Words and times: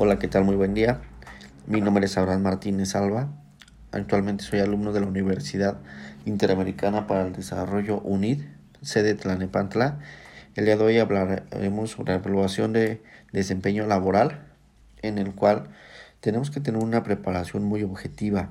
Hola, 0.00 0.20
¿qué 0.20 0.28
tal? 0.28 0.44
Muy 0.44 0.54
buen 0.54 0.74
día. 0.74 1.00
Mi 1.66 1.80
nombre 1.80 2.06
es 2.06 2.16
Abraham 2.16 2.42
Martínez 2.42 2.94
Alba. 2.94 3.32
Actualmente 3.90 4.44
soy 4.44 4.60
alumno 4.60 4.92
de 4.92 5.00
la 5.00 5.08
Universidad 5.08 5.78
Interamericana 6.24 7.08
para 7.08 7.26
el 7.26 7.32
Desarrollo 7.32 7.98
UNID, 8.02 8.42
sede 8.80 9.16
Tlanepantla. 9.16 9.98
El 10.54 10.66
día 10.66 10.76
de 10.76 10.84
hoy 10.84 10.98
hablaremos 11.00 11.90
sobre 11.90 12.12
la 12.12 12.20
evaluación 12.20 12.72
de 12.72 13.02
desempeño 13.32 13.88
laboral, 13.88 14.46
en 15.02 15.18
el 15.18 15.34
cual 15.34 15.66
tenemos 16.20 16.52
que 16.52 16.60
tener 16.60 16.80
una 16.80 17.02
preparación 17.02 17.64
muy 17.64 17.82
objetiva, 17.82 18.50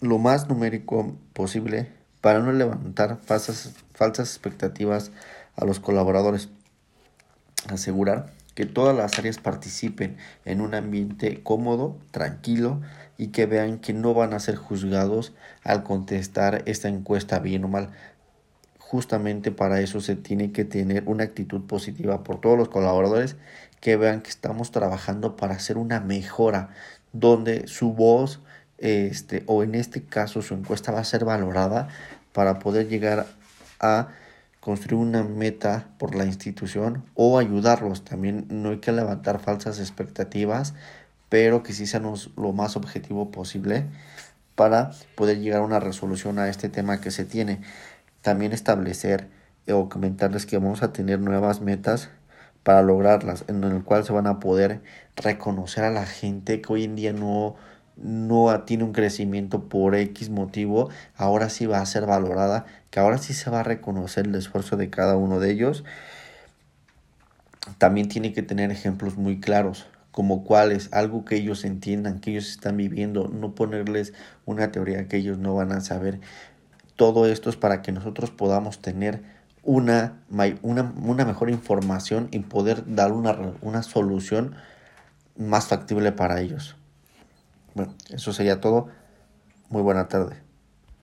lo 0.00 0.16
más 0.16 0.48
numérico 0.48 1.14
posible 1.34 1.92
para 2.22 2.38
no 2.38 2.52
levantar 2.52 3.18
falsas, 3.22 3.74
falsas 3.92 4.30
expectativas 4.30 5.10
a 5.56 5.66
los 5.66 5.78
colaboradores. 5.78 6.48
Asegurar 7.68 8.39
que 8.54 8.66
todas 8.66 8.96
las 8.96 9.18
áreas 9.18 9.38
participen 9.38 10.16
en 10.44 10.60
un 10.60 10.74
ambiente 10.74 11.42
cómodo, 11.42 11.96
tranquilo 12.10 12.80
y 13.16 13.28
que 13.28 13.46
vean 13.46 13.78
que 13.78 13.92
no 13.92 14.14
van 14.14 14.32
a 14.32 14.40
ser 14.40 14.56
juzgados 14.56 15.34
al 15.62 15.82
contestar 15.82 16.62
esta 16.66 16.88
encuesta 16.88 17.38
bien 17.38 17.64
o 17.64 17.68
mal. 17.68 17.90
Justamente 18.78 19.52
para 19.52 19.80
eso 19.80 20.00
se 20.00 20.16
tiene 20.16 20.52
que 20.52 20.64
tener 20.64 21.04
una 21.06 21.24
actitud 21.24 21.62
positiva 21.62 22.24
por 22.24 22.40
todos 22.40 22.58
los 22.58 22.68
colaboradores 22.68 23.36
que 23.80 23.96
vean 23.96 24.20
que 24.20 24.30
estamos 24.30 24.72
trabajando 24.72 25.36
para 25.36 25.54
hacer 25.54 25.78
una 25.78 26.00
mejora 26.00 26.70
donde 27.12 27.66
su 27.66 27.92
voz 27.92 28.40
este, 28.78 29.42
o 29.46 29.62
en 29.62 29.74
este 29.74 30.02
caso 30.02 30.42
su 30.42 30.54
encuesta 30.54 30.90
va 30.90 31.00
a 31.00 31.04
ser 31.04 31.24
valorada 31.24 31.88
para 32.32 32.58
poder 32.58 32.88
llegar 32.88 33.26
a 33.78 34.08
construir 34.60 35.02
una 35.02 35.22
meta 35.22 35.88
por 35.98 36.14
la 36.14 36.26
institución 36.26 37.04
o 37.14 37.38
ayudarlos. 37.38 38.04
También 38.04 38.46
no 38.50 38.70
hay 38.70 38.78
que 38.78 38.92
levantar 38.92 39.40
falsas 39.40 39.80
expectativas, 39.80 40.74
pero 41.28 41.62
que 41.62 41.72
sí 41.72 41.86
sean 41.86 42.04
lo 42.36 42.52
más 42.52 42.76
objetivo 42.76 43.30
posible 43.30 43.86
para 44.54 44.90
poder 45.14 45.40
llegar 45.40 45.62
a 45.62 45.64
una 45.64 45.80
resolución 45.80 46.38
a 46.38 46.48
este 46.48 46.68
tema 46.68 47.00
que 47.00 47.10
se 47.10 47.24
tiene. 47.24 47.62
También 48.20 48.52
establecer 48.52 49.28
o 49.68 49.88
comentarles 49.88 50.46
que 50.46 50.58
vamos 50.58 50.82
a 50.82 50.92
tener 50.92 51.20
nuevas 51.20 51.60
metas 51.60 52.10
para 52.62 52.82
lograrlas, 52.82 53.44
en 53.48 53.64
el 53.64 53.82
cual 53.82 54.04
se 54.04 54.12
van 54.12 54.26
a 54.26 54.38
poder 54.38 54.82
reconocer 55.16 55.84
a 55.84 55.90
la 55.90 56.04
gente 56.04 56.60
que 56.60 56.72
hoy 56.72 56.84
en 56.84 56.96
día 56.96 57.12
no 57.12 57.56
no 57.96 58.62
tiene 58.62 58.84
un 58.84 58.92
crecimiento 58.92 59.68
por 59.68 59.94
X 59.94 60.30
motivo, 60.30 60.90
ahora 61.16 61.50
sí 61.50 61.66
va 61.66 61.80
a 61.80 61.86
ser 61.86 62.06
valorada, 62.06 62.66
que 62.90 63.00
ahora 63.00 63.18
sí 63.18 63.34
se 63.34 63.50
va 63.50 63.60
a 63.60 63.64
reconocer 63.64 64.26
el 64.26 64.34
esfuerzo 64.34 64.76
de 64.76 64.90
cada 64.90 65.16
uno 65.16 65.38
de 65.38 65.50
ellos. 65.50 65.84
También 67.78 68.08
tiene 68.08 68.32
que 68.32 68.42
tener 68.42 68.70
ejemplos 68.70 69.16
muy 69.16 69.38
claros, 69.40 69.86
como 70.10 70.44
cuáles, 70.44 70.88
algo 70.92 71.24
que 71.24 71.36
ellos 71.36 71.64
entiendan, 71.64 72.20
que 72.20 72.30
ellos 72.30 72.48
están 72.50 72.76
viviendo, 72.76 73.28
no 73.28 73.54
ponerles 73.54 74.12
una 74.46 74.72
teoría 74.72 75.06
que 75.06 75.18
ellos 75.18 75.38
no 75.38 75.54
van 75.54 75.72
a 75.72 75.80
saber. 75.80 76.20
Todo 76.96 77.26
esto 77.26 77.50
es 77.50 77.56
para 77.56 77.82
que 77.82 77.92
nosotros 77.92 78.30
podamos 78.30 78.80
tener 78.80 79.22
una, 79.62 80.20
una, 80.62 80.92
una 81.02 81.24
mejor 81.24 81.50
información 81.50 82.28
y 82.30 82.40
poder 82.40 82.94
dar 82.94 83.12
una, 83.12 83.36
una 83.60 83.82
solución 83.82 84.54
más 85.36 85.66
factible 85.66 86.12
para 86.12 86.40
ellos. 86.40 86.76
Bueno, 87.74 87.94
eso 88.10 88.32
sería 88.32 88.60
todo. 88.60 88.88
Muy 89.70 89.82
buena 89.82 90.08
tarde. 90.08 90.42